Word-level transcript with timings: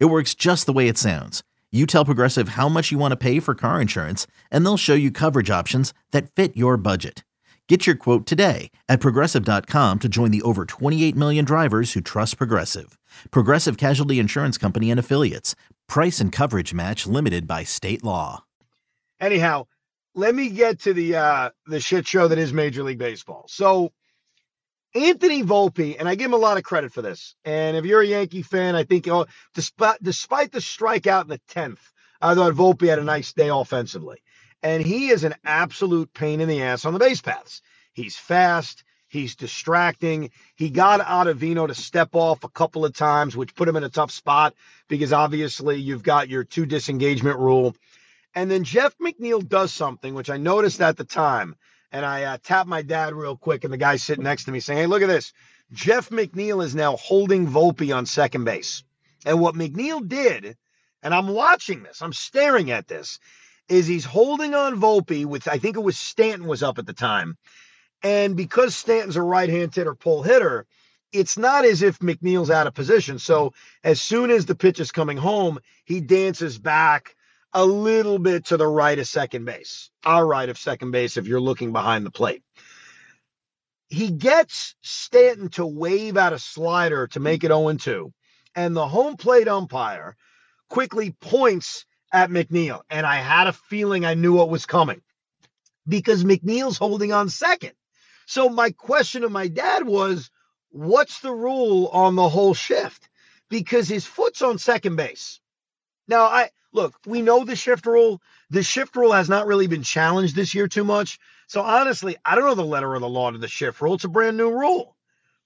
It 0.00 0.06
works 0.06 0.34
just 0.34 0.66
the 0.66 0.72
way 0.72 0.88
it 0.88 0.96
sounds. 0.96 1.42
You 1.72 1.86
tell 1.86 2.04
Progressive 2.04 2.50
how 2.50 2.68
much 2.68 2.92
you 2.92 2.98
want 2.98 3.12
to 3.12 3.16
pay 3.16 3.40
for 3.40 3.54
car 3.54 3.80
insurance, 3.80 4.28
and 4.50 4.64
they'll 4.64 4.76
show 4.76 4.94
you 4.94 5.10
coverage 5.10 5.50
options 5.50 5.92
that 6.12 6.30
fit 6.30 6.56
your 6.56 6.76
budget. 6.76 7.24
Get 7.68 7.86
your 7.86 7.96
quote 7.96 8.26
today 8.26 8.70
at 8.88 9.00
progressive.com 9.00 9.98
to 9.98 10.08
join 10.08 10.30
the 10.30 10.42
over 10.42 10.66
28 10.66 11.16
million 11.16 11.44
drivers 11.44 11.94
who 11.94 12.00
trust 12.00 12.36
Progressive. 12.38 12.96
Progressive 13.30 13.76
Casualty 13.76 14.18
Insurance 14.20 14.56
Company 14.56 14.90
and 14.90 15.00
Affiliates. 15.00 15.56
Price 15.88 16.20
and 16.20 16.30
coverage 16.30 16.72
match 16.72 17.06
limited 17.06 17.48
by 17.48 17.64
state 17.64 18.04
law. 18.04 18.44
Anyhow, 19.18 19.66
let 20.14 20.34
me 20.34 20.50
get 20.50 20.80
to 20.82 20.92
the 20.92 21.16
uh 21.16 21.50
the 21.66 21.80
shit 21.80 22.06
show 22.06 22.28
that 22.28 22.38
is 22.38 22.52
Major 22.52 22.82
League 22.82 22.98
Baseball. 22.98 23.46
So 23.48 23.92
Anthony 24.94 25.42
Volpe, 25.42 25.96
and 25.98 26.08
I 26.08 26.14
give 26.14 26.26
him 26.26 26.34
a 26.34 26.38
lot 26.38 26.56
of 26.56 26.62
credit 26.62 26.92
for 26.92 27.02
this. 27.02 27.34
And 27.44 27.76
if 27.76 27.84
you're 27.84 28.02
a 28.02 28.06
Yankee 28.06 28.42
fan, 28.42 28.76
I 28.76 28.84
think 28.84 29.08
oh, 29.08 29.26
despite 29.54 30.02
despite 30.02 30.52
the 30.52 30.60
strikeout 30.60 31.22
in 31.22 31.28
the 31.28 31.40
tenth, 31.48 31.80
I 32.20 32.34
thought 32.34 32.54
Volpe 32.54 32.88
had 32.88 32.98
a 32.98 33.04
nice 33.04 33.32
day 33.32 33.48
offensively. 33.48 34.18
And 34.62 34.84
he 34.84 35.08
is 35.08 35.24
an 35.24 35.34
absolute 35.44 36.14
pain 36.14 36.40
in 36.40 36.48
the 36.48 36.62
ass 36.62 36.84
on 36.84 36.92
the 36.92 36.98
base 36.98 37.20
paths. 37.20 37.60
He's 37.92 38.16
fast. 38.16 38.84
He's 39.08 39.36
distracting. 39.36 40.30
He 40.56 40.70
got 40.70 41.00
Ottavino 41.00 41.68
to 41.68 41.74
step 41.74 42.10
off 42.14 42.42
a 42.42 42.48
couple 42.48 42.84
of 42.84 42.94
times, 42.94 43.36
which 43.36 43.54
put 43.54 43.68
him 43.68 43.76
in 43.76 43.84
a 43.84 43.88
tough 43.88 44.10
spot 44.10 44.54
because 44.88 45.12
obviously 45.12 45.76
you've 45.76 46.02
got 46.02 46.28
your 46.28 46.44
two 46.44 46.66
disengagement 46.66 47.38
rule. 47.38 47.76
And 48.34 48.50
then 48.50 48.64
Jeff 48.64 48.96
McNeil 48.98 49.46
does 49.46 49.72
something, 49.72 50.14
which 50.14 50.30
I 50.30 50.36
noticed 50.38 50.80
at 50.80 50.96
the 50.96 51.04
time 51.04 51.54
and 51.94 52.04
I 52.04 52.24
uh, 52.24 52.38
tapped 52.42 52.68
my 52.68 52.82
dad 52.82 53.14
real 53.14 53.36
quick, 53.36 53.62
and 53.62 53.72
the 53.72 53.78
guy 53.78 53.96
sitting 53.96 54.24
next 54.24 54.44
to 54.44 54.52
me 54.52 54.58
saying, 54.58 54.80
"Hey, 54.80 54.86
look 54.86 55.00
at 55.02 55.08
this. 55.08 55.32
Jeff 55.72 56.10
McNeil 56.10 56.62
is 56.62 56.74
now 56.74 56.96
holding 56.96 57.46
Volpe 57.46 57.96
on 57.96 58.04
second 58.04 58.42
base." 58.44 58.82
And 59.24 59.40
what 59.40 59.54
McNeil 59.54 60.06
did, 60.06 60.56
and 61.04 61.14
I'm 61.14 61.28
watching 61.28 61.84
this, 61.84 62.02
I'm 62.02 62.12
staring 62.12 62.72
at 62.72 62.88
this, 62.88 63.20
is 63.68 63.86
he's 63.86 64.04
holding 64.04 64.54
on 64.54 64.80
Volpe 64.80 65.24
with 65.24 65.46
I 65.46 65.58
think 65.58 65.76
it 65.76 65.84
was 65.84 65.96
Stanton 65.96 66.48
was 66.48 66.64
up 66.64 66.78
at 66.78 66.86
the 66.86 66.92
time, 66.92 67.38
and 68.02 68.36
because 68.36 68.74
Stanton's 68.74 69.16
a 69.16 69.22
right-hand 69.22 69.72
hitter, 69.72 69.94
pull 69.94 70.24
hitter. 70.24 70.66
It's 71.12 71.38
not 71.38 71.64
as 71.64 71.82
if 71.82 72.00
McNeil's 72.00 72.50
out 72.50 72.66
of 72.66 72.74
position. 72.74 73.20
So 73.20 73.52
as 73.84 74.00
soon 74.00 74.32
as 74.32 74.46
the 74.46 74.56
pitch 74.56 74.80
is 74.80 74.90
coming 74.90 75.16
home, 75.16 75.60
he 75.84 76.00
dances 76.00 76.58
back 76.58 77.14
a 77.54 77.64
little 77.64 78.18
bit 78.18 78.46
to 78.46 78.56
the 78.56 78.66
right 78.66 78.98
of 78.98 79.06
second 79.06 79.44
base, 79.44 79.90
our 80.04 80.26
right 80.26 80.48
of 80.48 80.58
second 80.58 80.90
base 80.90 81.16
if 81.16 81.26
you're 81.26 81.40
looking 81.40 81.72
behind 81.72 82.04
the 82.04 82.10
plate. 82.10 82.42
He 83.88 84.10
gets 84.10 84.74
Stanton 84.82 85.50
to 85.50 85.64
wave 85.64 86.16
out 86.16 86.32
a 86.32 86.38
slider 86.38 87.06
to 87.08 87.20
make 87.20 87.44
it 87.44 87.48
0 87.48 87.74
2, 87.74 88.12
and 88.56 88.76
the 88.76 88.88
home 88.88 89.16
plate 89.16 89.46
umpire 89.46 90.16
quickly 90.68 91.12
points 91.20 91.86
at 92.12 92.30
McNeil. 92.30 92.80
And 92.90 93.06
I 93.06 93.16
had 93.16 93.46
a 93.46 93.52
feeling 93.52 94.04
I 94.04 94.14
knew 94.14 94.34
what 94.34 94.50
was 94.50 94.66
coming 94.66 95.02
because 95.86 96.24
McNeil's 96.24 96.78
holding 96.78 97.12
on 97.12 97.28
second. 97.28 97.72
So 98.26 98.48
my 98.48 98.70
question 98.70 99.22
to 99.22 99.28
my 99.28 99.48
dad 99.48 99.86
was, 99.86 100.30
what's 100.70 101.20
the 101.20 101.32
rule 101.32 101.88
on 101.88 102.16
the 102.16 102.28
whole 102.28 102.54
shift? 102.54 103.08
Because 103.48 103.88
his 103.88 104.06
foot's 104.06 104.42
on 104.42 104.58
second 104.58 104.96
base. 104.96 105.40
Now, 106.08 106.22
I 106.22 106.50
look, 106.74 106.94
we 107.06 107.22
know 107.22 107.44
the 107.44 107.56
shift 107.56 107.86
rule. 107.86 108.20
The 108.50 108.62
shift 108.62 108.94
rule 108.96 109.12
has 109.12 109.28
not 109.28 109.46
really 109.46 109.68
been 109.68 109.84
challenged 109.84 110.34
this 110.34 110.54
year 110.54 110.68
too 110.68 110.84
much. 110.84 111.18
So 111.46 111.62
honestly, 111.62 112.16
I 112.24 112.34
don't 112.34 112.44
know 112.44 112.54
the 112.54 112.64
letter 112.64 112.94
of 112.94 113.00
the 113.00 113.08
law 113.08 113.30
to 113.30 113.38
the 113.38 113.48
shift 113.48 113.80
rule. 113.80 113.94
It's 113.94 114.04
a 114.04 114.08
brand 114.08 114.36
new 114.36 114.50
rule. 114.50 114.96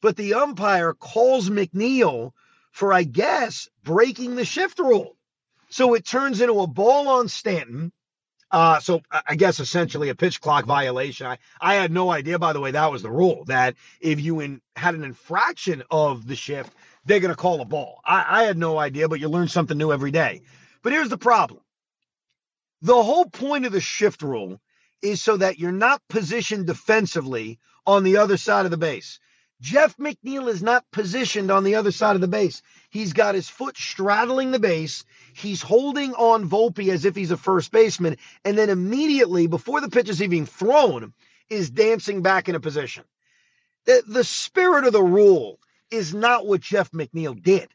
But 0.00 0.16
the 0.16 0.34
umpire 0.34 0.94
calls 0.94 1.50
McNeil 1.50 2.32
for, 2.72 2.92
I 2.92 3.02
guess, 3.02 3.68
breaking 3.84 4.34
the 4.36 4.44
shift 4.44 4.78
rule. 4.78 5.16
So 5.70 5.94
it 5.94 6.04
turns 6.04 6.40
into 6.40 6.60
a 6.60 6.66
ball 6.66 7.08
on 7.08 7.28
Stanton. 7.28 7.92
Uh, 8.50 8.80
so 8.80 9.02
I 9.26 9.34
guess 9.34 9.60
essentially 9.60 10.08
a 10.08 10.14
pitch 10.14 10.40
clock 10.40 10.64
violation. 10.64 11.26
I, 11.26 11.38
I 11.60 11.74
had 11.74 11.92
no 11.92 12.10
idea, 12.10 12.38
by 12.38 12.54
the 12.54 12.60
way, 12.60 12.70
that 12.70 12.90
was 12.90 13.02
the 13.02 13.10
rule 13.10 13.44
that 13.44 13.74
if 14.00 14.20
you 14.20 14.40
in, 14.40 14.62
had 14.74 14.94
an 14.94 15.04
infraction 15.04 15.82
of 15.90 16.26
the 16.26 16.36
shift, 16.36 16.72
they're 17.04 17.20
going 17.20 17.34
to 17.34 17.36
call 17.36 17.60
a 17.60 17.66
ball. 17.66 18.00
I, 18.06 18.24
I 18.40 18.42
had 18.44 18.56
no 18.56 18.78
idea, 18.78 19.08
but 19.08 19.20
you 19.20 19.28
learn 19.28 19.48
something 19.48 19.76
new 19.76 19.92
every 19.92 20.10
day. 20.10 20.40
But 20.88 20.94
here's 20.94 21.10
the 21.10 21.18
problem 21.18 21.60
the 22.80 23.02
whole 23.02 23.26
point 23.26 23.66
of 23.66 23.72
the 23.72 23.80
shift 23.80 24.22
rule 24.22 24.58
is 25.02 25.20
so 25.20 25.36
that 25.36 25.58
you're 25.58 25.70
not 25.70 26.00
positioned 26.08 26.66
defensively 26.66 27.58
on 27.86 28.04
the 28.04 28.16
other 28.16 28.38
side 28.38 28.64
of 28.64 28.70
the 28.70 28.78
base. 28.78 29.20
Jeff 29.60 29.98
McNeil 29.98 30.48
is 30.48 30.62
not 30.62 30.90
positioned 30.90 31.50
on 31.50 31.64
the 31.64 31.74
other 31.74 31.92
side 31.92 32.14
of 32.14 32.22
the 32.22 32.26
base. 32.26 32.62
He's 32.88 33.12
got 33.12 33.34
his 33.34 33.50
foot 33.50 33.76
straddling 33.76 34.50
the 34.50 34.58
base. 34.58 35.04
He's 35.34 35.60
holding 35.60 36.14
on 36.14 36.48
Volpe 36.48 36.88
as 36.88 37.04
if 37.04 37.14
he's 37.14 37.32
a 37.32 37.36
first 37.36 37.70
baseman. 37.70 38.16
And 38.46 38.56
then 38.56 38.70
immediately, 38.70 39.46
before 39.46 39.82
the 39.82 39.90
pitch 39.90 40.08
is 40.08 40.22
even 40.22 40.46
thrown, 40.46 41.12
is 41.50 41.68
dancing 41.68 42.22
back 42.22 42.48
into 42.48 42.60
position. 42.60 43.04
The, 43.84 44.04
the 44.08 44.24
spirit 44.24 44.86
of 44.86 44.94
the 44.94 45.02
rule 45.02 45.60
is 45.90 46.14
not 46.14 46.46
what 46.46 46.62
Jeff 46.62 46.90
McNeil 46.92 47.42
did. 47.42 47.68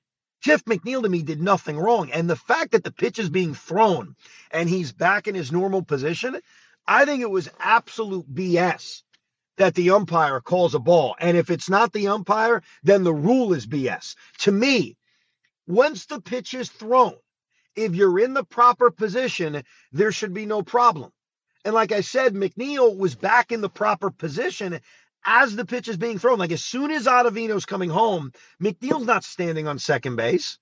Jeff 0.44 0.66
McNeil 0.66 1.02
to 1.02 1.10
me 1.10 1.24
did 1.24 1.42
nothing 1.42 1.78
wrong. 1.78 2.12
And 2.12 2.30
the 2.30 2.36
fact 2.36 2.74
that 2.74 2.84
the 2.84 2.92
pitch 2.92 3.18
is 3.18 3.30
being 3.30 3.56
thrown 3.56 4.16
and 4.52 4.68
he's 4.70 4.92
back 4.92 5.28
in 5.28 5.36
his 5.36 5.54
normal 5.54 5.84
position, 5.84 6.40
I 6.86 7.06
think 7.06 7.22
it 7.22 7.32
was 7.32 7.50
absolute 7.60 8.32
BS 8.32 9.04
that 9.56 9.74
the 9.74 9.92
umpire 9.92 10.42
calls 10.42 10.76
a 10.76 10.80
ball. 10.80 11.16
And 11.18 11.38
if 11.38 11.50
it's 11.50 11.70
not 11.70 11.94
the 11.94 12.10
umpire, 12.10 12.62
then 12.84 13.04
the 13.04 13.14
rule 13.14 13.54
is 13.54 13.66
BS. 13.66 14.16
To 14.40 14.52
me, 14.52 14.98
once 15.66 16.08
the 16.08 16.20
pitch 16.20 16.54
is 16.54 16.70
thrown, 16.70 17.16
if 17.76 17.96
you're 17.96 18.20
in 18.20 18.34
the 18.34 18.44
proper 18.44 18.92
position, 18.92 19.64
there 19.94 20.12
should 20.12 20.34
be 20.34 20.46
no 20.46 20.62
problem. 20.62 21.12
And 21.64 21.74
like 21.74 21.94
I 21.94 22.02
said, 22.02 22.34
McNeil 22.34 22.98
was 22.98 23.16
back 23.16 23.54
in 23.54 23.62
the 23.62 23.70
proper 23.70 24.12
position 24.12 24.82
as 25.26 25.56
the 25.56 25.66
pitch 25.66 25.88
is 25.88 25.98
being 25.98 26.20
thrown. 26.20 26.40
Like 26.40 26.52
as 26.52 26.64
soon 26.64 26.92
as 26.92 27.06
Ottavino's 27.06 27.66
coming 27.66 27.90
home, 27.90 28.32
McNeil's 28.62 29.06
not 29.06 29.24
standing 29.24 29.68
on 29.68 29.80
second 29.80 30.16
base. 30.16 30.58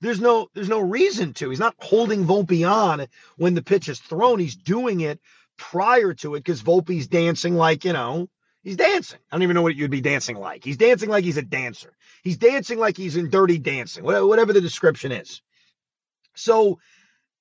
There's 0.00 0.20
no 0.20 0.48
there's 0.54 0.68
no 0.68 0.80
reason 0.80 1.32
to. 1.34 1.50
He's 1.50 1.58
not 1.58 1.74
holding 1.78 2.24
Volpe 2.24 2.70
on 2.70 3.06
when 3.36 3.54
the 3.54 3.62
pitch 3.62 3.88
is 3.88 3.98
thrown. 3.98 4.38
He's 4.38 4.56
doing 4.56 5.00
it 5.00 5.20
prior 5.56 6.12
to 6.14 6.34
it 6.34 6.40
because 6.40 6.62
Volpe's 6.62 7.06
dancing 7.06 7.56
like, 7.56 7.84
you 7.84 7.92
know, 7.92 8.28
he's 8.62 8.76
dancing. 8.76 9.18
I 9.30 9.36
don't 9.36 9.42
even 9.42 9.54
know 9.54 9.62
what 9.62 9.74
you'd 9.74 9.90
be 9.90 10.02
dancing 10.02 10.36
like. 10.36 10.64
He's 10.64 10.76
dancing 10.76 11.08
like 11.08 11.24
he's 11.24 11.38
a 11.38 11.42
dancer. 11.42 11.96
He's 12.22 12.36
dancing 12.36 12.78
like 12.78 12.96
he's 12.96 13.16
in 13.16 13.30
dirty 13.30 13.58
dancing, 13.58 14.04
whatever 14.04 14.52
the 14.52 14.60
description 14.60 15.12
is. 15.12 15.40
So 16.34 16.78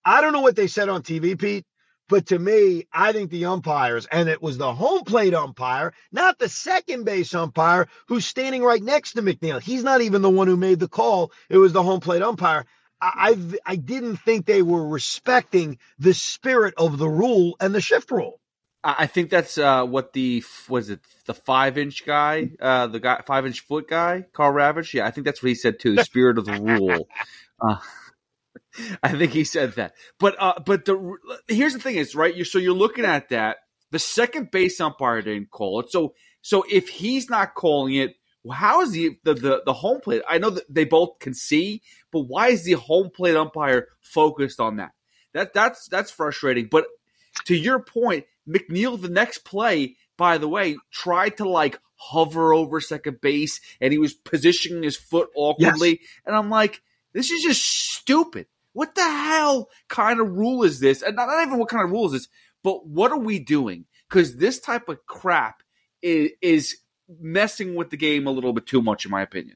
I 0.06 0.22
don't 0.22 0.32
know 0.34 0.42
what 0.42 0.56
they 0.56 0.68
said 0.68 0.88
on 0.88 1.04
TV, 1.04 1.38
Pete, 1.38 1.66
but 2.08 2.28
to 2.28 2.40
me, 2.40 2.88
I 2.94 3.12
think 3.12 3.32
the 3.32 3.46
umpires, 3.46 4.06
and 4.12 4.30
it 4.30 4.42
was 4.42 4.58
the 4.58 4.74
home 4.74 5.04
plate 5.04 5.34
umpire, 5.34 5.94
not 6.12 6.38
the 6.38 6.50
second 6.50 7.04
base 7.04 7.34
umpire 7.34 7.88
who's 8.08 8.26
standing 8.26 8.64
right 8.64 8.82
next 8.82 9.14
to 9.14 9.22
McNeil. 9.22 9.62
He's 9.62 9.84
not 9.84 10.02
even 10.02 10.22
the 10.22 10.30
one 10.30 10.48
who 10.48 10.58
made 10.58 10.80
the 10.80 10.88
call. 10.88 11.32
It 11.50 11.58
was 11.58 11.74
the 11.74 11.84
home 11.84 12.00
plate 12.00 12.22
umpire. 12.22 12.66
I, 13.02 13.38
I, 13.66 13.76
didn't 13.76 14.18
think 14.18 14.46
they 14.46 14.62
were 14.62 14.88
respecting 14.88 15.78
the 16.00 16.14
spirit 16.14 16.74
of 16.78 16.98
the 16.98 17.10
rule 17.10 17.56
and 17.60 17.76
the 17.76 17.82
shift 17.82 18.10
rule. 18.10 18.40
I 18.84 19.08
think 19.08 19.30
that's 19.32 19.58
uh, 19.58 19.84
what 19.84 20.14
the 20.14 20.44
was 20.70 20.92
it 20.92 21.00
the 21.26 21.34
five 21.34 21.78
inch 21.78 22.06
guy, 22.06 22.52
uh, 22.62 22.86
the 22.88 23.00
guy 23.00 23.22
five 23.26 23.48
inch 23.48 23.62
foot 23.62 23.88
guy, 23.88 24.26
Karl 24.32 24.54
Ravech. 24.54 24.94
Yeah, 24.94 25.08
I 25.08 25.12
think 25.12 25.26
that's 25.26 25.42
what 25.42 25.50
he 25.50 25.56
said 25.56 25.80
too. 25.80 25.98
Spirit 26.04 26.38
of 26.38 26.46
the 26.46 26.62
rule. 26.62 27.08
Uh, 27.60 27.78
I 29.04 29.10
think 29.10 29.32
he 29.32 29.44
said 29.44 29.74
that. 29.74 29.94
But 30.20 30.36
uh, 30.40 30.60
but 30.66 30.86
the 30.86 31.18
here's 31.48 31.74
the 31.74 31.80
thing 31.80 31.96
is 31.96 32.16
right. 32.16 32.36
You 32.36 32.44
so 32.44 32.60
you're 32.60 32.74
looking 32.74 33.06
at 33.06 33.30
that. 33.30 33.58
The 33.92 34.00
second 34.00 34.52
base 34.52 34.80
umpire 34.82 35.22
didn't 35.22 35.52
call 35.52 35.80
it. 35.82 35.92
So 35.92 36.16
so 36.42 36.66
if 36.70 36.90
he's 36.90 37.30
not 37.30 37.56
calling 37.56 37.96
it, 37.96 38.16
how 38.52 38.82
is 38.82 38.92
the 38.92 39.18
the 39.24 39.34
the, 39.34 39.64
the 39.66 39.74
home 39.74 40.02
plate? 40.02 40.22
I 40.28 40.38
know 40.38 40.52
that 40.52 40.74
they 40.74 40.86
both 40.86 41.20
can 41.20 41.34
see, 41.34 41.82
but 42.12 42.22
why 42.22 42.50
is 42.50 42.64
the 42.64 42.74
home 42.74 43.10
plate 43.16 43.36
umpire 43.36 43.88
focused 44.02 44.60
on 44.60 44.78
that? 44.78 44.92
That 45.34 45.54
that's 45.54 45.88
that's 45.88 46.12
frustrating. 46.12 46.68
But 46.70 46.86
to 47.46 47.56
your 47.56 47.80
point, 47.80 48.26
McNeil, 48.48 49.02
the 49.02 49.10
next 49.10 49.40
play, 49.40 49.96
by 50.18 50.38
the 50.38 50.48
way, 50.48 50.78
tried 50.92 51.38
to 51.38 51.50
like 51.50 51.80
hover 51.98 52.54
over 52.54 52.80
second 52.82 53.22
base, 53.22 53.60
and 53.82 53.92
he 53.92 54.00
was 54.00 54.14
positioning 54.14 54.84
his 54.84 54.98
foot 54.98 55.30
awkwardly, 55.36 56.00
yes. 56.02 56.10
and 56.26 56.36
I'm 56.36 56.50
like, 56.50 56.82
this 57.14 57.32
is 57.32 57.44
just 57.44 57.66
stupid. 57.66 58.48
What 58.76 58.94
the 58.94 59.10
hell 59.10 59.70
kind 59.88 60.20
of 60.20 60.30
rule 60.30 60.64
is 60.64 60.82
this? 60.82 61.02
And 61.02 61.16
not, 61.16 61.28
not 61.28 61.48
even 61.48 61.58
what 61.58 61.70
kind 61.70 61.86
of 61.86 61.92
rule 61.92 62.08
is 62.08 62.12
this, 62.12 62.28
but 62.62 62.86
what 62.86 63.10
are 63.12 63.18
we 63.18 63.40
doing? 63.40 63.86
Because 64.10 64.36
this 64.36 64.60
type 64.60 64.90
of 64.90 65.06
crap 65.06 65.64
is, 66.02 66.32
is 66.42 66.78
messing 67.08 67.76
with 67.76 67.90
the 67.90 67.96
game 67.96 68.28
a 68.28 68.32
little 68.32 68.52
bit 68.52 68.68
too 68.68 68.82
much, 68.82 69.06
in 69.06 69.12
my 69.12 69.22
opinion. 69.22 69.56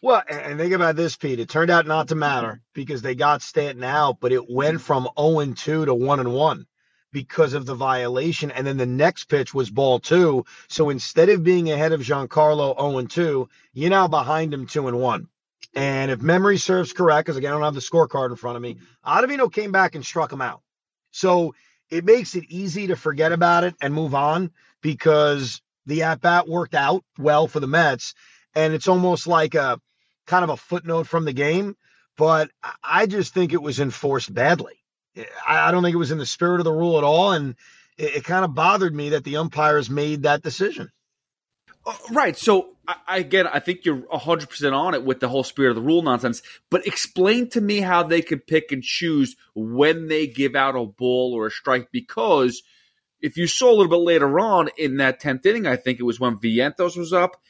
Well, 0.00 0.22
and 0.30 0.58
think 0.58 0.72
about 0.72 0.96
this, 0.96 1.14
Pete. 1.14 1.40
It 1.40 1.50
turned 1.50 1.70
out 1.70 1.86
not 1.86 2.08
to 2.08 2.14
matter 2.14 2.62
because 2.72 3.02
they 3.02 3.14
got 3.14 3.42
Stanton 3.42 3.84
out, 3.84 4.18
but 4.18 4.32
it 4.32 4.48
went 4.48 4.80
from 4.80 5.08
0 5.18 5.52
2 5.54 5.84
to 5.84 5.94
1 5.94 6.32
1 6.32 6.66
because 7.12 7.52
of 7.52 7.66
the 7.66 7.74
violation. 7.74 8.50
And 8.50 8.66
then 8.66 8.78
the 8.78 8.86
next 8.86 9.24
pitch 9.24 9.52
was 9.52 9.68
ball 9.68 10.00
two. 10.00 10.46
So 10.68 10.88
instead 10.88 11.28
of 11.28 11.44
being 11.44 11.70
ahead 11.70 11.92
of 11.92 12.00
Giancarlo 12.00 12.78
0 12.78 13.06
2, 13.06 13.48
you're 13.74 13.90
now 13.90 14.08
behind 14.08 14.54
him 14.54 14.66
2 14.66 14.88
and 14.88 15.00
1. 15.00 15.28
And 15.74 16.10
if 16.10 16.22
memory 16.22 16.56
serves 16.56 16.92
correct, 16.92 17.26
because 17.26 17.36
again, 17.36 17.52
I 17.52 17.54
don't 17.54 17.64
have 17.64 17.74
the 17.74 17.80
scorecard 17.80 18.30
in 18.30 18.36
front 18.36 18.56
of 18.56 18.62
me, 18.62 18.78
Ottavino 19.04 19.52
came 19.52 19.72
back 19.72 19.94
and 19.94 20.04
struck 20.04 20.32
him 20.32 20.40
out. 20.40 20.62
So 21.10 21.54
it 21.90 22.04
makes 22.04 22.34
it 22.34 22.44
easy 22.48 22.88
to 22.88 22.96
forget 22.96 23.32
about 23.32 23.64
it 23.64 23.74
and 23.80 23.92
move 23.92 24.14
on 24.14 24.50
because 24.80 25.60
the 25.84 26.04
at 26.04 26.20
bat 26.20 26.48
worked 26.48 26.74
out 26.74 27.04
well 27.18 27.46
for 27.46 27.60
the 27.60 27.66
Mets. 27.66 28.14
And 28.54 28.72
it's 28.72 28.88
almost 28.88 29.26
like 29.26 29.54
a 29.54 29.80
kind 30.26 30.44
of 30.44 30.50
a 30.50 30.56
footnote 30.56 31.06
from 31.06 31.24
the 31.24 31.32
game. 31.32 31.76
But 32.16 32.50
I 32.82 33.06
just 33.06 33.34
think 33.34 33.52
it 33.52 33.62
was 33.62 33.78
enforced 33.78 34.32
badly. 34.32 34.82
I 35.46 35.70
don't 35.70 35.82
think 35.82 35.94
it 35.94 35.98
was 35.98 36.10
in 36.10 36.18
the 36.18 36.26
spirit 36.26 36.60
of 36.60 36.64
the 36.64 36.72
rule 36.72 36.96
at 36.98 37.04
all. 37.04 37.32
And 37.32 37.54
it, 37.98 38.16
it 38.16 38.24
kind 38.24 38.44
of 38.44 38.54
bothered 38.54 38.94
me 38.94 39.10
that 39.10 39.24
the 39.24 39.36
umpires 39.36 39.90
made 39.90 40.22
that 40.22 40.42
decision. 40.42 40.90
Uh, 41.86 41.94
right. 42.10 42.36
So 42.36 42.76
I, 42.88 43.18
again, 43.18 43.46
I 43.46 43.60
think 43.60 43.84
you're 43.84 44.02
100% 44.02 44.72
on 44.72 44.94
it 44.94 45.04
with 45.04 45.20
the 45.20 45.28
whole 45.28 45.44
spirit 45.44 45.70
of 45.70 45.76
the 45.76 45.82
rule 45.82 46.02
nonsense, 46.02 46.42
but 46.70 46.86
explain 46.86 47.48
to 47.50 47.60
me 47.60 47.80
how 47.80 48.02
they 48.02 48.22
could 48.22 48.46
pick 48.46 48.72
and 48.72 48.82
choose 48.82 49.36
when 49.54 50.08
they 50.08 50.26
give 50.26 50.54
out 50.54 50.76
a 50.76 50.84
ball 50.84 51.32
or 51.34 51.46
a 51.46 51.50
strike 51.50 51.88
because 51.92 52.62
if 53.20 53.36
you 53.36 53.46
saw 53.46 53.70
a 53.70 53.74
little 53.74 53.88
bit 53.88 54.04
later 54.04 54.38
on 54.38 54.68
in 54.76 54.98
that 54.98 55.22
10th 55.22 55.46
inning, 55.46 55.66
I 55.66 55.76
think 55.76 55.98
it 55.98 56.04
was 56.04 56.20
when 56.20 56.38
Vientos 56.38 56.96
was 56.96 57.12
up 57.12 57.40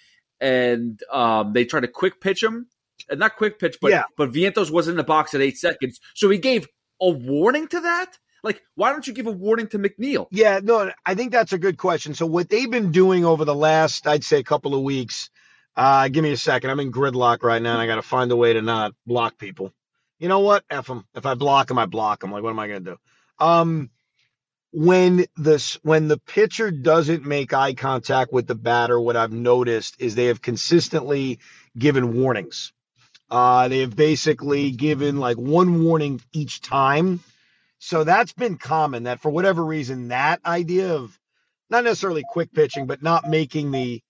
and 0.40 1.00
um, 1.10 1.52
they 1.52 1.64
tried 1.64 1.80
to 1.80 1.88
quick 1.88 2.20
pitch 2.20 2.42
him. 2.42 2.68
And 3.08 3.20
not 3.20 3.36
quick 3.36 3.58
pitch, 3.58 3.76
but 3.80 3.90
yeah. 3.90 4.04
but 4.16 4.32
Vientos 4.32 4.70
was 4.70 4.88
in 4.88 4.96
the 4.96 5.04
box 5.04 5.34
at 5.34 5.40
eight 5.40 5.58
seconds. 5.58 6.00
So 6.14 6.28
he 6.30 6.38
gave 6.38 6.66
a 7.00 7.10
warning 7.10 7.68
to 7.68 7.80
that? 7.80 8.18
Like, 8.46 8.62
why 8.76 8.92
don't 8.92 9.04
you 9.04 9.12
give 9.12 9.26
a 9.26 9.32
warning 9.32 9.66
to 9.70 9.78
McNeil? 9.80 10.28
Yeah, 10.30 10.60
no, 10.62 10.92
I 11.04 11.16
think 11.16 11.32
that's 11.32 11.52
a 11.52 11.58
good 11.58 11.76
question. 11.76 12.14
So, 12.14 12.26
what 12.26 12.48
they've 12.48 12.70
been 12.70 12.92
doing 12.92 13.24
over 13.24 13.44
the 13.44 13.56
last, 13.56 14.06
I'd 14.06 14.22
say, 14.22 14.38
a 14.38 14.44
couple 14.44 14.72
of 14.72 14.82
weeks, 14.82 15.30
uh, 15.74 16.06
give 16.06 16.22
me 16.22 16.30
a 16.30 16.36
second. 16.36 16.70
I'm 16.70 16.78
in 16.78 16.92
gridlock 16.92 17.42
right 17.42 17.60
now, 17.60 17.72
and 17.72 17.82
I 17.82 17.88
got 17.88 17.96
to 17.96 18.02
find 18.02 18.30
a 18.30 18.36
way 18.36 18.52
to 18.52 18.62
not 18.62 18.94
block 19.04 19.36
people. 19.36 19.72
You 20.20 20.28
know 20.28 20.38
what? 20.38 20.62
F 20.70 20.86
them. 20.86 21.04
If 21.16 21.26
I 21.26 21.34
block 21.34 21.66
them, 21.66 21.78
I 21.78 21.86
block 21.86 22.20
them. 22.20 22.30
Like, 22.30 22.44
what 22.44 22.50
am 22.50 22.60
I 22.60 22.68
going 22.68 22.84
to 22.84 22.90
do? 22.92 23.44
Um, 23.44 23.90
when 24.70 25.26
this 25.36 25.74
when 25.82 26.06
the 26.06 26.18
pitcher 26.18 26.70
doesn't 26.70 27.26
make 27.26 27.52
eye 27.52 27.74
contact 27.74 28.32
with 28.32 28.46
the 28.46 28.54
batter, 28.54 29.00
what 29.00 29.16
I've 29.16 29.32
noticed 29.32 29.96
is 29.98 30.14
they 30.14 30.26
have 30.26 30.40
consistently 30.40 31.40
given 31.76 32.14
warnings. 32.14 32.72
Uh, 33.28 33.66
they 33.66 33.80
have 33.80 33.96
basically 33.96 34.70
given 34.70 35.16
like 35.18 35.36
one 35.36 35.82
warning 35.82 36.20
each 36.32 36.60
time 36.60 37.18
so 37.78 38.04
that's 38.04 38.32
been 38.32 38.56
common 38.56 39.04
that 39.04 39.20
for 39.20 39.30
whatever 39.30 39.64
reason, 39.64 40.08
that 40.08 40.40
idea 40.44 40.94
of 40.94 41.18
not 41.70 41.84
necessarily 41.84 42.24
quick 42.28 42.52
pitching, 42.52 42.86
but 42.86 43.02
not 43.02 43.28
making 43.28 43.70
the 43.70 44.02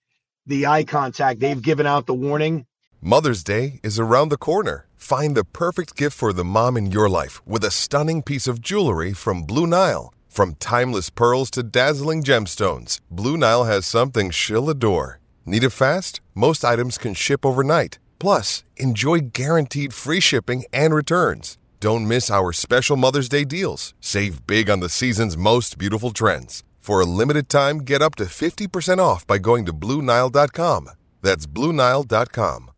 the 0.45 0.65
eye 0.65 0.85
contact, 0.85 1.41
they've 1.41 1.61
given 1.61 1.85
out 1.85 2.05
the 2.05 2.13
warning. 2.13 2.65
Mother's 3.01 3.43
Day 3.43 3.79
is 3.83 3.99
around 3.99 4.29
the 4.29 4.37
corner. 4.37 4.87
Find 4.95 5.35
the 5.35 5.43
perfect 5.43 5.95
gift 5.95 6.17
for 6.17 6.31
the 6.33 6.45
mom 6.45 6.77
in 6.77 6.91
your 6.91 7.09
life 7.09 7.45
with 7.45 7.63
a 7.63 7.71
stunning 7.71 8.23
piece 8.23 8.47
of 8.47 8.61
jewelry 8.61 9.13
from 9.13 9.43
Blue 9.43 9.67
Nile. 9.67 10.13
From 10.29 10.55
timeless 10.55 11.09
pearls 11.09 11.51
to 11.51 11.63
dazzling 11.63 12.23
gemstones, 12.23 12.99
Blue 13.11 13.37
Nile 13.37 13.65
has 13.65 13.85
something 13.85 14.31
she'll 14.31 14.69
adore. 14.69 15.19
Need 15.45 15.63
it 15.63 15.71
fast? 15.71 16.21
Most 16.33 16.63
items 16.63 16.97
can 16.97 17.13
ship 17.13 17.45
overnight. 17.45 17.99
Plus, 18.19 18.63
enjoy 18.77 19.19
guaranteed 19.19 19.93
free 19.93 20.19
shipping 20.19 20.63
and 20.71 20.93
returns. 20.93 21.57
Don't 21.79 22.07
miss 22.07 22.31
our 22.31 22.51
special 22.51 22.97
Mother's 22.97 23.29
Day 23.29 23.43
deals. 23.43 23.93
Save 24.01 24.47
big 24.47 24.67
on 24.67 24.79
the 24.79 24.89
season's 24.89 25.37
most 25.37 25.77
beautiful 25.77 26.09
trends. 26.09 26.63
For 26.79 26.99
a 26.99 27.05
limited 27.05 27.49
time, 27.49 27.79
get 27.79 28.01
up 28.01 28.15
to 28.15 28.23
50% 28.23 28.97
off 28.97 29.27
by 29.27 29.37
going 29.37 29.63
to 29.67 29.73
Bluenile.com. 29.73 30.89
That's 31.21 31.45
Bluenile.com. 31.45 32.71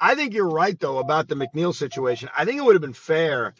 I 0.00 0.14
think 0.14 0.34
you're 0.34 0.50
right, 0.50 0.78
though, 0.78 0.98
about 0.98 1.28
the 1.28 1.36
McNeil 1.36 1.74
situation. 1.74 2.28
I 2.36 2.44
think 2.44 2.58
it 2.58 2.64
would 2.64 2.74
have 2.74 2.82
been 2.82 2.92
fair 2.92 3.54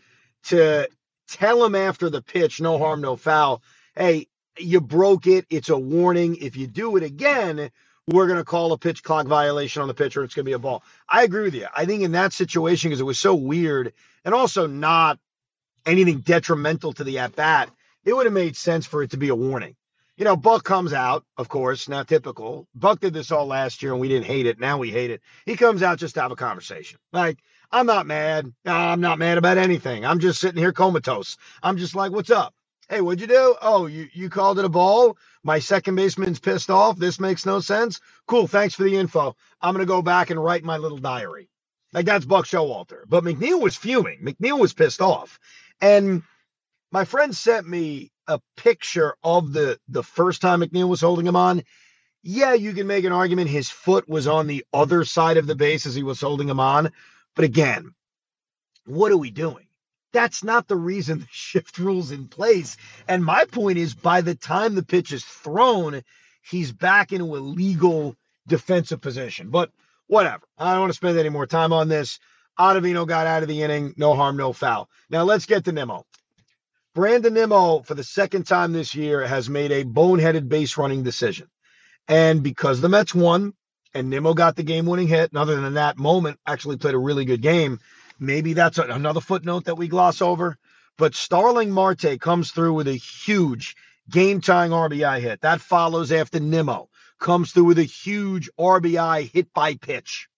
to 0.44 0.88
tell 1.28 1.64
him 1.64 1.74
after 1.74 2.10
the 2.10 2.20
pitch, 2.20 2.60
no 2.60 2.76
harm, 2.76 3.00
no 3.00 3.16
foul. 3.16 3.62
Hey, 3.96 4.26
you 4.58 4.82
broke 4.82 5.26
it. 5.26 5.46
It's 5.48 5.70
a 5.70 5.78
warning. 5.78 6.36
If 6.36 6.56
you 6.56 6.66
do 6.66 6.96
it 6.96 7.02
again, 7.02 7.70
we're 8.08 8.26
going 8.26 8.38
to 8.38 8.44
call 8.44 8.72
a 8.72 8.78
pitch 8.78 9.02
clock 9.02 9.26
violation 9.26 9.82
on 9.82 9.88
the 9.88 9.94
pitcher. 9.94 10.22
It's 10.24 10.34
going 10.34 10.44
to 10.44 10.48
be 10.48 10.54
a 10.54 10.58
ball. 10.58 10.82
I 11.08 11.24
agree 11.24 11.42
with 11.44 11.54
you. 11.54 11.66
I 11.74 11.86
think 11.86 12.02
in 12.02 12.12
that 12.12 12.32
situation, 12.32 12.90
because 12.90 13.00
it 13.00 13.04
was 13.04 13.18
so 13.18 13.34
weird 13.34 13.92
and 14.24 14.34
also 14.34 14.66
not 14.66 15.18
anything 15.86 16.20
detrimental 16.20 16.92
to 16.94 17.04
the 17.04 17.18
at 17.20 17.36
bat, 17.36 17.70
it 18.04 18.14
would 18.14 18.26
have 18.26 18.32
made 18.32 18.56
sense 18.56 18.86
for 18.86 19.02
it 19.02 19.12
to 19.12 19.16
be 19.16 19.28
a 19.28 19.34
warning. 19.34 19.76
You 20.16 20.24
know, 20.24 20.36
Buck 20.36 20.62
comes 20.64 20.92
out, 20.92 21.24
of 21.38 21.48
course, 21.48 21.88
not 21.88 22.06
typical. 22.06 22.68
Buck 22.74 23.00
did 23.00 23.14
this 23.14 23.32
all 23.32 23.46
last 23.46 23.82
year 23.82 23.92
and 23.92 24.00
we 24.00 24.08
didn't 24.08 24.26
hate 24.26 24.46
it. 24.46 24.60
Now 24.60 24.78
we 24.78 24.90
hate 24.90 25.10
it. 25.10 25.22
He 25.44 25.56
comes 25.56 25.82
out 25.82 25.98
just 25.98 26.14
to 26.14 26.22
have 26.22 26.30
a 26.30 26.36
conversation. 26.36 27.00
Like, 27.12 27.38
I'm 27.72 27.86
not 27.86 28.06
mad. 28.06 28.52
I'm 28.64 29.00
not 29.00 29.18
mad 29.18 29.38
about 29.38 29.58
anything. 29.58 30.04
I'm 30.04 30.20
just 30.20 30.40
sitting 30.40 30.60
here 30.60 30.72
comatose. 30.72 31.36
I'm 31.62 31.78
just 31.78 31.96
like, 31.96 32.12
what's 32.12 32.30
up? 32.30 32.54
Hey, 32.88 33.00
what'd 33.00 33.20
you 33.20 33.26
do? 33.26 33.56
Oh, 33.60 33.86
you, 33.86 34.08
you 34.12 34.30
called 34.30 34.60
it 34.60 34.64
a 34.64 34.68
ball. 34.68 35.16
My 35.42 35.58
second 35.58 35.96
baseman's 35.96 36.38
pissed 36.38 36.70
off. 36.70 36.96
This 36.98 37.18
makes 37.18 37.44
no 37.44 37.60
sense. 37.60 38.00
Cool. 38.28 38.46
Thanks 38.46 38.74
for 38.74 38.84
the 38.84 38.96
info. 38.96 39.36
I'm 39.60 39.74
going 39.74 39.84
to 39.84 39.90
go 39.92 40.02
back 40.02 40.30
and 40.30 40.42
write 40.42 40.62
my 40.64 40.76
little 40.76 40.98
diary. 40.98 41.48
Like 41.92 42.06
that's 42.06 42.24
Buck 42.26 42.46
Showalter. 42.46 43.02
But 43.08 43.24
McNeil 43.24 43.60
was 43.60 43.74
fuming. 43.76 44.20
McNeil 44.22 44.60
was 44.60 44.72
pissed 44.74 45.00
off. 45.00 45.40
And 45.80 46.22
my 46.92 47.04
friend 47.04 47.34
sent 47.36 47.68
me 47.68 48.12
a 48.28 48.40
picture 48.56 49.16
of 49.24 49.52
the 49.52 49.78
the 49.88 50.02
first 50.04 50.42
time 50.42 50.60
McNeil 50.62 50.88
was 50.88 51.02
holding 51.02 51.26
him 51.26 51.36
on. 51.36 51.64
Yeah, 52.22 52.54
you 52.54 52.74
can 52.74 52.86
make 52.88 53.04
an 53.04 53.12
argument 53.12 53.50
his 53.50 53.70
foot 53.70 54.08
was 54.08 54.26
on 54.28 54.46
the 54.48 54.64
other 54.72 55.04
side 55.04 55.38
of 55.38 55.46
the 55.46 55.56
base 55.56 55.86
as 55.86 55.94
he 55.96 56.04
was 56.04 56.20
holding 56.20 56.48
him 56.48 56.60
on. 56.60 56.92
But 57.36 57.46
again, 57.46 57.94
what 58.86 59.12
are 59.12 59.18
we 59.18 59.30
doing? 59.30 59.63
That's 60.14 60.44
not 60.44 60.68
the 60.68 60.76
reason 60.76 61.18
the 61.20 61.26
shift 61.30 61.78
rule's 61.78 62.12
in 62.12 62.28
place. 62.28 62.78
And 63.06 63.22
my 63.22 63.44
point 63.44 63.76
is 63.76 63.94
by 63.94 64.22
the 64.22 64.34
time 64.34 64.74
the 64.74 64.82
pitch 64.82 65.12
is 65.12 65.24
thrown, 65.24 66.02
he's 66.40 66.72
back 66.72 67.12
into 67.12 67.36
a 67.36 67.38
legal 67.38 68.16
defensive 68.46 69.02
position. 69.02 69.50
But 69.50 69.70
whatever. 70.06 70.46
I 70.56 70.72
don't 70.72 70.82
want 70.82 70.90
to 70.90 70.96
spend 70.96 71.18
any 71.18 71.28
more 71.28 71.46
time 71.46 71.72
on 71.72 71.88
this. 71.88 72.20
Ottavino 72.58 73.06
got 73.06 73.26
out 73.26 73.42
of 73.42 73.48
the 73.48 73.62
inning. 73.62 73.94
No 73.96 74.14
harm, 74.14 74.36
no 74.36 74.52
foul. 74.52 74.88
Now 75.10 75.24
let's 75.24 75.46
get 75.46 75.64
to 75.64 75.72
Nimmo. 75.72 76.06
Brandon 76.94 77.34
Nimmo, 77.34 77.80
for 77.82 77.94
the 77.94 78.04
second 78.04 78.46
time 78.46 78.72
this 78.72 78.94
year, 78.94 79.26
has 79.26 79.50
made 79.50 79.72
a 79.72 79.84
boneheaded 79.84 80.48
base 80.48 80.78
running 80.78 81.02
decision. 81.02 81.48
And 82.06 82.42
because 82.42 82.80
the 82.80 82.88
Mets 82.88 83.12
won 83.12 83.52
and 83.94 84.10
Nimmo 84.10 84.34
got 84.34 84.54
the 84.54 84.62
game 84.62 84.86
winning 84.86 85.08
hit, 85.08 85.30
and 85.32 85.38
other 85.38 85.60
than 85.60 85.74
that 85.74 85.98
moment, 85.98 86.38
actually 86.46 86.76
played 86.76 86.94
a 86.94 86.98
really 86.98 87.24
good 87.24 87.42
game, 87.42 87.80
Maybe 88.26 88.52
that's 88.52 88.78
another 88.78 89.20
footnote 89.20 89.64
that 89.64 89.76
we 89.76 89.88
gloss 89.88 90.22
over. 90.22 90.56
But 90.96 91.14
Starling 91.14 91.70
Marte 91.70 92.20
comes 92.20 92.52
through 92.52 92.74
with 92.74 92.88
a 92.88 92.94
huge 92.94 93.76
game 94.08 94.40
tying 94.40 94.70
RBI 94.70 95.20
hit. 95.20 95.40
That 95.40 95.60
follows 95.60 96.12
after 96.12 96.40
Nimmo 96.40 96.88
comes 97.18 97.52
through 97.52 97.64
with 97.64 97.78
a 97.78 97.84
huge 97.84 98.50
RBI 98.58 99.30
hit 99.32 99.52
by 99.52 99.74
pitch. 99.74 100.28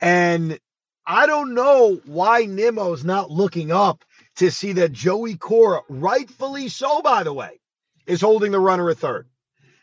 And 0.00 0.58
I 1.06 1.26
don't 1.26 1.54
know 1.54 2.00
why 2.06 2.46
Nimmo's 2.46 3.04
not 3.04 3.30
looking 3.30 3.70
up 3.70 4.04
to 4.36 4.50
see 4.50 4.72
that 4.72 4.92
Joey 4.92 5.36
Cora, 5.36 5.82
rightfully 5.88 6.68
so, 6.68 7.02
by 7.02 7.22
the 7.22 7.32
way, 7.32 7.60
is 8.06 8.20
holding 8.20 8.52
the 8.52 8.60
runner 8.60 8.90
at 8.90 8.98
third. 8.98 9.28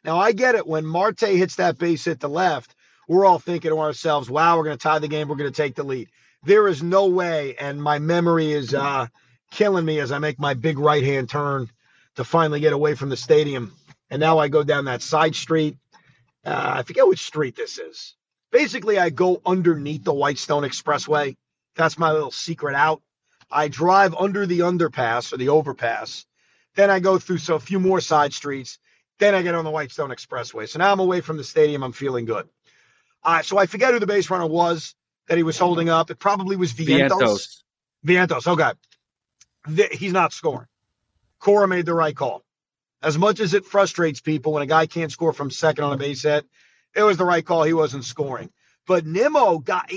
Now, 0.03 0.19
I 0.19 0.31
get 0.31 0.55
it. 0.55 0.67
When 0.67 0.85
Marte 0.85 1.21
hits 1.21 1.55
that 1.57 1.77
base 1.77 2.05
hit 2.05 2.19
the 2.19 2.27
left, 2.27 2.75
we're 3.07 3.25
all 3.25 3.39
thinking 3.39 3.71
to 3.71 3.79
ourselves, 3.79 4.29
wow, 4.29 4.57
we're 4.57 4.63
going 4.63 4.77
to 4.77 4.83
tie 4.83 4.99
the 4.99 5.07
game. 5.07 5.27
We're 5.27 5.35
going 5.35 5.51
to 5.51 5.55
take 5.55 5.75
the 5.75 5.83
lead 5.83 6.09
there 6.43 6.67
is 6.67 6.81
no 6.81 7.07
way, 7.07 7.55
and 7.55 7.81
my 7.81 7.99
memory 7.99 8.51
is 8.51 8.73
uh, 8.73 9.07
killing 9.51 9.85
me 9.85 9.99
as 9.99 10.11
I 10.11 10.19
make 10.19 10.39
my 10.39 10.53
big 10.53 10.79
right 10.79 11.03
hand 11.03 11.29
turn 11.29 11.69
to 12.15 12.23
finally 12.23 12.59
get 12.59 12.73
away 12.73 12.95
from 12.95 13.09
the 13.09 13.17
stadium. 13.17 13.73
And 14.09 14.19
now 14.19 14.39
I 14.39 14.47
go 14.47 14.63
down 14.63 14.85
that 14.85 15.01
side 15.01 15.35
street. 15.35 15.77
Uh, 16.43 16.73
I 16.77 16.83
forget 16.83 17.07
which 17.07 17.23
street 17.25 17.55
this 17.55 17.77
is. 17.77 18.15
Basically, 18.51 18.97
I 18.97 19.09
go 19.09 19.41
underneath 19.45 20.03
the 20.03 20.13
Whitestone 20.13 20.63
Expressway. 20.63 21.37
That's 21.75 21.97
my 21.97 22.11
little 22.11 22.31
secret 22.31 22.75
out. 22.75 23.01
I 23.49 23.67
drive 23.67 24.15
under 24.15 24.45
the 24.45 24.59
underpass 24.59 25.31
or 25.31 25.37
the 25.37 25.49
overpass. 25.49 26.25
Then 26.75 26.89
I 26.89 26.99
go 26.99 27.19
through 27.19 27.37
so 27.37 27.55
a 27.55 27.59
few 27.59 27.79
more 27.79 28.01
side 28.01 28.33
streets. 28.33 28.79
Then 29.19 29.35
I 29.35 29.41
get 29.41 29.55
on 29.55 29.63
the 29.63 29.71
Whitestone 29.71 30.09
Expressway. 30.09 30.67
So 30.67 30.79
now 30.79 30.91
I'm 30.91 30.99
away 30.99 31.21
from 31.21 31.37
the 31.37 31.43
stadium. 31.43 31.83
I'm 31.83 31.91
feeling 31.91 32.25
good. 32.25 32.49
Uh, 33.23 33.43
so 33.43 33.57
I 33.57 33.67
forget 33.67 33.93
who 33.93 33.99
the 33.99 34.07
base 34.07 34.29
runner 34.29 34.47
was 34.47 34.95
that 35.31 35.37
he 35.37 35.43
was 35.43 35.57
holding 35.57 35.87
up. 35.87 36.11
It 36.11 36.19
probably 36.19 36.57
was 36.57 36.73
Vientos. 36.73 37.09
Vientos. 37.09 37.63
Vientos, 38.05 38.47
okay. 38.47 38.71
Th- 39.73 39.93
he's 39.93 40.11
not 40.11 40.33
scoring. 40.33 40.67
Cora 41.39 41.69
made 41.69 41.85
the 41.85 41.93
right 41.93 42.13
call. 42.13 42.43
As 43.01 43.17
much 43.17 43.39
as 43.39 43.53
it 43.53 43.63
frustrates 43.63 44.19
people 44.19 44.51
when 44.51 44.61
a 44.61 44.65
guy 44.65 44.87
can't 44.87 45.09
score 45.09 45.31
from 45.31 45.49
second 45.49 45.85
on 45.85 45.93
a 45.93 45.97
base 45.97 46.23
hit, 46.23 46.45
it 46.93 47.03
was 47.03 47.15
the 47.15 47.23
right 47.23 47.45
call. 47.45 47.63
He 47.63 47.71
wasn't 47.71 48.03
scoring. 48.03 48.49
But 48.85 49.05
Nimmo 49.05 49.59
got 49.59 49.89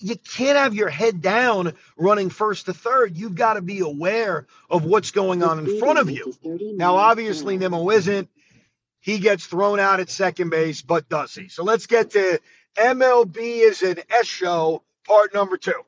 you 0.00 0.16
can't 0.16 0.58
have 0.58 0.74
your 0.74 0.88
head 0.88 1.22
down 1.22 1.74
running 1.96 2.28
first 2.28 2.66
to 2.66 2.74
third. 2.74 3.16
You've 3.16 3.36
got 3.36 3.54
to 3.54 3.62
be 3.62 3.78
aware 3.78 4.48
of 4.68 4.84
what's 4.84 5.12
going 5.12 5.44
on 5.44 5.60
in 5.60 5.78
front 5.78 6.00
of 6.00 6.10
you. 6.10 6.34
Now, 6.74 6.96
obviously, 6.96 7.56
Nimmo 7.56 7.88
isn't. 7.90 8.28
He 8.98 9.20
gets 9.20 9.46
thrown 9.46 9.78
out 9.78 10.00
at 10.00 10.10
second 10.10 10.50
base, 10.50 10.82
but 10.82 11.08
does 11.08 11.32
he? 11.34 11.46
So 11.46 11.62
let's 11.62 11.86
get 11.86 12.10
to 12.10 12.40
MLB 12.76 13.36
is 13.36 13.82
an 13.82 13.98
S 14.10 14.26
show, 14.26 14.82
part 15.06 15.34
number 15.34 15.56
two. 15.56 15.82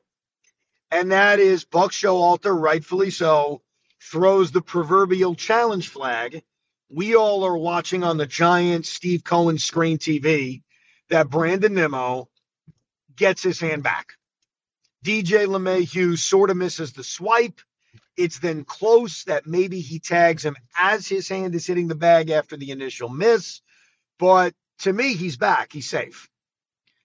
And 0.91 1.11
that 1.11 1.39
is 1.39 1.65
Buck 1.65 1.91
Showalter, 1.91 2.57
rightfully 2.57 3.09
so, 3.09 3.61
throws 4.01 4.51
the 4.51 4.61
proverbial 4.61 5.35
challenge 5.35 5.89
flag. 5.89 6.43
We 6.89 7.15
all 7.15 7.43
are 7.43 7.57
watching 7.57 8.03
on 8.03 8.17
the 8.17 8.27
giant 8.27 8.85
Steve 8.85 9.23
Cohen 9.23 9.57
screen 9.57 9.97
TV 9.97 10.61
that 11.09 11.29
Brandon 11.29 11.73
Nimmo 11.73 12.29
gets 13.15 13.41
his 13.41 13.59
hand 13.59 13.83
back. 13.83 14.13
DJ 15.03 15.47
LeMahieu 15.47 16.17
sort 16.17 16.49
of 16.49 16.57
misses 16.57 16.93
the 16.93 17.03
swipe. 17.03 17.61
It's 18.17 18.39
then 18.39 18.63
close 18.63 19.23
that 19.25 19.45
maybe 19.47 19.79
he 19.79 19.99
tags 19.99 20.45
him 20.45 20.55
as 20.77 21.07
his 21.07 21.27
hand 21.27 21.55
is 21.55 21.67
hitting 21.67 21.87
the 21.87 21.95
bag 21.95 22.29
after 22.29 22.57
the 22.57 22.71
initial 22.71 23.09
miss. 23.09 23.61
But 24.19 24.53
to 24.79 24.93
me, 24.93 25.15
he's 25.15 25.37
back. 25.37 25.73
He's 25.73 25.89
safe. 25.89 26.29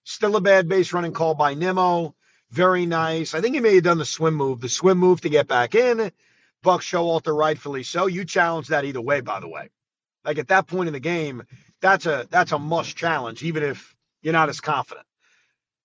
Still 0.03 0.35
a 0.35 0.41
bad 0.41 0.67
base 0.67 0.93
running 0.93 1.13
call 1.13 1.35
by 1.35 1.53
Nimmo. 1.53 2.15
Very 2.49 2.85
nice. 2.85 3.33
I 3.33 3.41
think 3.41 3.55
he 3.55 3.61
may 3.61 3.75
have 3.75 3.83
done 3.83 3.97
the 3.97 4.05
swim 4.05 4.33
move, 4.33 4.59
the 4.59 4.69
swim 4.69 4.97
move 4.97 5.21
to 5.21 5.29
get 5.29 5.47
back 5.47 5.73
in. 5.75 6.11
Buck 6.63 6.81
Showalter 6.81 7.35
rightfully 7.35 7.83
so. 7.83 8.07
You 8.07 8.25
challenge 8.25 8.67
that 8.67 8.85
either 8.85 9.01
way, 9.01 9.21
by 9.21 9.39
the 9.39 9.47
way. 9.47 9.69
Like 10.23 10.37
at 10.37 10.49
that 10.49 10.67
point 10.67 10.87
in 10.87 10.93
the 10.93 10.99
game, 10.99 11.43
that's 11.81 12.05
a 12.05 12.27
that's 12.29 12.51
a 12.51 12.59
must 12.59 12.95
challenge, 12.95 13.43
even 13.43 13.63
if 13.63 13.95
you're 14.21 14.33
not 14.33 14.49
as 14.49 14.61
confident. 14.61 15.05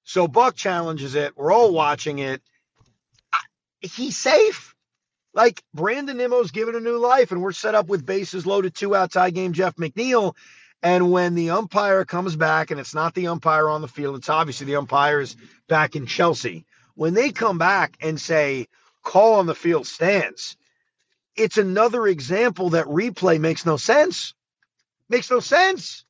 So 0.05 0.29
Buck 0.29 0.55
challenges 0.55 1.15
it. 1.15 1.37
We're 1.37 1.53
all 1.53 1.73
watching 1.73 2.19
it. 2.19 2.43
He's 3.81 4.17
safe. 4.17 4.75
Like 5.35 5.63
Brandon 5.75 6.17
Nimmo's 6.17 6.51
given 6.51 6.75
a 6.75 6.81
new 6.81 6.99
life, 6.99 7.31
and 7.31 7.43
we're 7.43 7.53
set 7.53 7.75
up 7.75 7.89
with 7.89 8.07
bases 8.07 8.47
loaded, 8.47 8.75
two 8.75 8.95
outside 8.95 9.35
game, 9.35 9.53
Jeff 9.53 9.77
McNeil. 9.77 10.35
And 10.87 11.11
when 11.11 11.35
the 11.35 11.51
umpire 11.51 12.05
comes 12.05 12.37
back, 12.37 12.71
and 12.71 12.79
it's 12.79 12.95
not 12.95 13.13
the 13.13 13.27
umpire 13.27 13.69
on 13.69 13.81
the 13.81 13.89
field, 13.89 14.15
it's 14.15 14.29
obviously 14.29 14.67
the 14.67 14.77
umpires 14.77 15.35
back 15.67 15.97
in 15.97 16.07
Chelsea. 16.07 16.65
When 16.95 17.13
they 17.13 17.33
come 17.33 17.59
back 17.59 17.97
and 18.01 18.21
say, 18.21 18.69
call 19.03 19.35
on 19.41 19.47
the 19.47 19.55
field 19.57 19.89
stands, 19.89 20.57
it's 21.35 21.59
another 21.59 22.07
example 22.07 22.71
that 22.71 22.87
replay 22.87 23.41
makes 23.41 23.67
no 23.67 23.77
sense. 23.77 24.33
Makes 25.09 25.29
no 25.29 25.41
sense. 25.41 26.05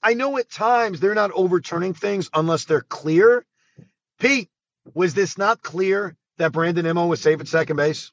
I 0.00 0.14
know 0.14 0.38
at 0.38 0.48
times 0.48 1.00
they're 1.00 1.16
not 1.16 1.32
overturning 1.34 1.94
things 1.94 2.30
unless 2.32 2.66
they're 2.66 2.82
clear. 2.82 3.44
Pete, 4.20 4.48
was 4.94 5.14
this 5.14 5.36
not 5.36 5.60
clear 5.60 6.14
that 6.38 6.52
Brandon 6.52 6.84
Nimmo 6.84 7.08
was 7.08 7.20
safe 7.20 7.40
at 7.40 7.48
second 7.48 7.78
base? 7.78 8.12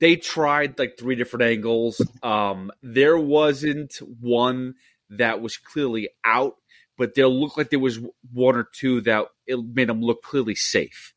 They 0.00 0.16
tried 0.16 0.78
like 0.78 0.98
three 0.98 1.14
different 1.14 1.44
angles. 1.44 2.00
Um, 2.22 2.70
there 2.82 3.18
wasn't 3.18 3.96
one 4.20 4.74
that 5.10 5.40
was 5.40 5.56
clearly 5.56 6.08
out, 6.24 6.56
but 6.96 7.14
there 7.14 7.28
looked 7.28 7.56
like 7.56 7.70
there 7.70 7.78
was 7.78 8.00
one 8.32 8.56
or 8.56 8.68
two 8.72 9.00
that 9.02 9.26
it 9.46 9.58
made 9.58 9.88
them 9.88 10.02
look 10.02 10.22
clearly 10.22 10.54
safe. 10.54 11.14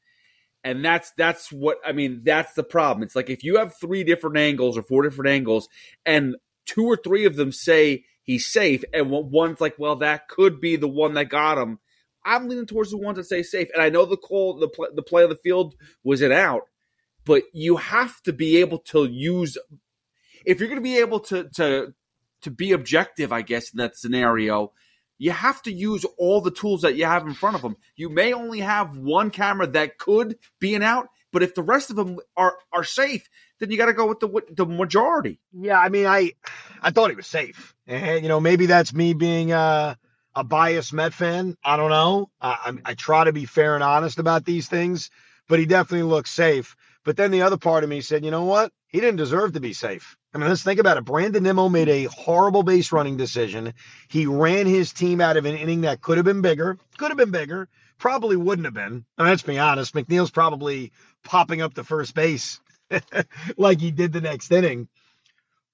And 0.63 0.83
that's 0.83 1.11
that's 1.17 1.51
what 1.51 1.77
I 1.85 1.93
mean. 1.93 2.21
That's 2.23 2.53
the 2.53 2.63
problem. 2.63 3.03
It's 3.03 3.15
like 3.15 3.29
if 3.29 3.43
you 3.43 3.57
have 3.57 3.79
three 3.79 4.03
different 4.03 4.37
angles 4.37 4.77
or 4.77 4.83
four 4.83 5.03
different 5.03 5.29
angles, 5.29 5.69
and 6.05 6.35
two 6.65 6.85
or 6.85 6.97
three 6.97 7.25
of 7.25 7.35
them 7.35 7.51
say 7.51 8.03
he's 8.23 8.45
safe, 8.45 8.83
and 8.93 9.09
one's 9.09 9.61
like, 9.61 9.75
well, 9.77 9.97
that 9.97 10.27
could 10.27 10.59
be 10.59 10.75
the 10.75 10.87
one 10.87 11.13
that 11.13 11.29
got 11.29 11.57
him. 11.57 11.79
I'm 12.25 12.49
leaning 12.49 12.65
towards 12.65 12.91
the 12.91 12.97
ones 12.97 13.17
that 13.17 13.23
say 13.23 13.43
safe, 13.43 13.69
and 13.73 13.81
I 13.81 13.89
know 13.89 14.05
the 14.05 14.17
call, 14.17 14.59
the 14.59 14.67
play, 14.67 14.89
the 14.93 15.01
play 15.01 15.23
of 15.23 15.29
the 15.29 15.37
field 15.37 15.75
was 16.03 16.21
it 16.21 16.31
out, 16.33 16.63
but 17.27 17.43
you 17.53 17.75
have 17.75 18.21
to 18.23 18.33
be 18.33 18.57
able 18.57 18.79
to 18.79 19.05
use 19.05 19.57
if 20.45 20.59
you're 20.59 20.69
going 20.69 20.79
to 20.79 20.83
be 20.83 20.97
able 20.97 21.19
to 21.19 21.49
to 21.55 21.93
to 22.41 22.51
be 22.51 22.71
objective, 22.71 23.31
I 23.31 23.41
guess 23.41 23.71
in 23.71 23.77
that 23.77 23.97
scenario. 23.97 24.71
You 25.19 25.31
have 25.31 25.63
to 25.63 25.71
use 25.71 26.05
all 26.19 26.41
the 26.41 26.51
tools 26.51 26.83
that 26.83 26.95
you 26.95 27.05
have 27.05 27.25
in 27.25 27.33
front 27.33 27.55
of 27.55 27.63
them. 27.63 27.75
You 27.95 28.07
may 28.07 28.33
only 28.33 28.59
have 28.59 28.95
one 28.95 29.31
camera 29.31 29.65
that 29.65 29.97
could 29.97 30.37
be 30.59 30.75
an 30.75 30.83
out, 30.83 31.07
but 31.31 31.41
if 31.41 31.55
the 31.55 31.63
rest 31.63 31.89
of 31.89 31.95
them 31.95 32.19
are 32.37 32.55
are 32.71 32.83
safe, 32.83 33.27
then 33.59 33.71
you 33.71 33.77
got 33.77 33.87
to 33.87 33.93
go 33.93 34.07
with 34.07 34.19
the 34.19 34.29
the 34.51 34.65
majority. 34.65 35.39
Yeah, 35.51 35.79
I 35.79 35.89
mean, 35.89 36.05
I 36.05 36.33
I 36.81 36.91
thought 36.91 37.09
he 37.09 37.15
was 37.15 37.27
safe, 37.27 37.75
and 37.87 38.21
you 38.21 38.29
know 38.29 38.39
maybe 38.39 38.67
that's 38.67 38.93
me 38.93 39.13
being 39.13 39.51
uh, 39.51 39.95
a 40.35 40.43
biased 40.43 40.93
Met 40.93 41.13
fan. 41.13 41.57
I 41.63 41.77
don't 41.77 41.89
know. 41.89 42.29
I, 42.39 42.77
I 42.85 42.93
try 42.93 43.23
to 43.23 43.33
be 43.33 43.45
fair 43.45 43.73
and 43.73 43.83
honest 43.83 44.19
about 44.19 44.45
these 44.45 44.67
things, 44.67 45.09
but 45.49 45.57
he 45.57 45.65
definitely 45.65 46.07
looks 46.07 46.29
safe. 46.29 46.75
But 47.07 47.15
then 47.15 47.31
the 47.31 47.43
other 47.43 47.55
part 47.55 47.85
of 47.85 47.89
me 47.89 48.01
said, 48.01 48.25
you 48.25 48.31
know 48.31 48.43
what? 48.43 48.73
He 48.89 48.99
didn't 48.99 49.15
deserve 49.15 49.53
to 49.53 49.61
be 49.61 49.71
safe. 49.71 50.17
I 50.33 50.39
mean, 50.39 50.49
let's 50.49 50.61
think 50.61 50.77
about 50.77 50.97
it. 50.97 51.05
Brandon 51.05 51.41
Nimmo 51.41 51.69
made 51.69 51.87
a 51.87 52.03
horrible 52.03 52.63
base 52.63 52.91
running 52.91 53.15
decision. 53.15 53.75
He 54.09 54.25
ran 54.25 54.65
his 54.65 54.91
team 54.91 55.21
out 55.21 55.37
of 55.37 55.45
an 55.45 55.55
inning 55.55 55.81
that 55.81 56.01
could 56.01 56.17
have 56.17 56.25
been 56.25 56.41
bigger, 56.41 56.77
could 56.97 57.07
have 57.09 57.17
been 57.17 57.31
bigger, 57.31 57.69
probably 57.97 58.35
wouldn't 58.35 58.65
have 58.65 58.73
been. 58.73 58.91
Mean, 58.91 59.05
let's 59.19 59.41
be 59.41 59.57
honest. 59.57 59.95
McNeil's 59.95 60.31
probably 60.31 60.91
popping 61.23 61.61
up 61.61 61.73
the 61.73 61.85
first 61.85 62.13
base 62.13 62.59
like 63.57 63.79
he 63.79 63.91
did 63.91 64.11
the 64.11 64.19
next 64.19 64.51
inning. 64.51 64.89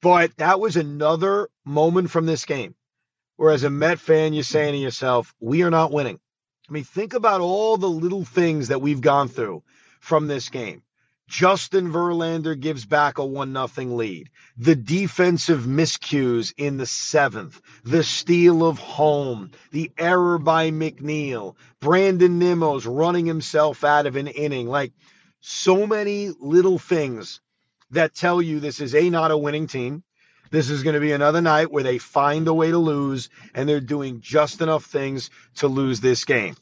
But 0.04 0.38
that 0.38 0.60
was 0.60 0.78
another 0.78 1.50
moment 1.66 2.12
from 2.12 2.28
this 2.28 2.46
game 2.46 2.76
where, 3.38 3.52
as 3.52 3.64
a 3.64 3.72
Met 3.72 3.98
fan, 3.98 4.34
you're 4.34 4.44
saying 4.44 4.74
to 4.74 4.78
yourself, 4.78 5.34
we 5.40 5.64
are 5.64 5.72
not 5.72 5.92
winning. 5.92 6.20
I 6.70 6.72
mean, 6.72 6.84
think 6.84 7.16
about 7.16 7.42
all 7.42 7.78
the 7.78 7.90
little 7.90 8.24
things 8.24 8.68
that 8.68 8.82
we've 8.82 9.02
gone 9.02 9.30
through 9.30 9.64
from 10.00 10.28
this 10.28 10.50
game. 10.50 10.83
Justin 11.28 11.92
Verlander 11.92 12.60
gives 12.60 12.86
back 12.86 13.18
a 13.18 13.26
1 13.26 13.54
0 13.54 13.88
lead. 13.96 14.30
The 14.58 14.76
defensive 14.76 15.62
miscues 15.62 16.54
in 16.58 16.78
the 16.78 16.86
seventh, 16.86 17.62
the 17.84 18.04
steal 18.04 18.66
of 18.66 18.78
home, 18.78 19.52
the 19.72 19.92
error 19.98 20.38
by 20.38 20.72
McNeil, 20.72 21.56
Brandon 21.80 22.40
Nimmo's 22.40 22.86
running 22.86 23.26
himself 23.26 23.84
out 23.84 24.06
of 24.06 24.16
an 24.16 24.28
inning. 24.28 24.68
Like 24.68 24.94
so 25.40 25.88
many 25.88 26.30
little 26.40 26.78
things 26.78 27.42
that 27.92 28.16
tell 28.16 28.42
you 28.42 28.60
this 28.60 28.80
is 28.80 28.94
a 28.94 29.10
not 29.10 29.32
a 29.32 29.38
winning 29.38 29.68
team. 29.68 30.04
This 30.52 30.70
is 30.70 30.84
going 30.84 30.94
to 30.94 31.00
be 31.00 31.14
another 31.14 31.42
night 31.42 31.72
where 31.72 31.84
they 31.84 31.98
find 31.98 32.48
a 32.48 32.54
way 32.54 32.70
to 32.70 32.78
lose 32.78 33.30
and 33.56 33.68
they're 33.68 33.80
doing 33.80 34.22
just 34.22 34.62
enough 34.62 34.86
things 34.86 35.32
to 35.56 35.68
lose 35.68 36.00
this 36.00 36.26
game. 36.26 36.56